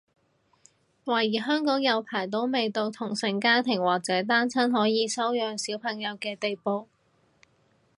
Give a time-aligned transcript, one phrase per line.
[1.05, 6.87] 懷疑香港有排都未到同性家庭或者單親可以收養小朋友嘅地步